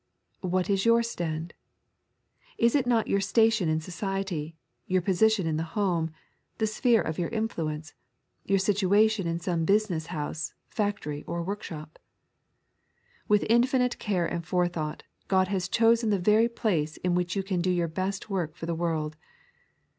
[0.39, 1.49] What is your stand
[2.57, 4.55] t Is it not your station in society,
[4.87, 6.09] your position in the home,
[6.57, 7.93] the sphere of your influence,
[8.43, 11.99] your situation in some business house, factory, or workshop}
[13.29, 17.61] With infinite care and forethought, God has chosen the very place in which you can
[17.61, 19.17] do your best work for the world.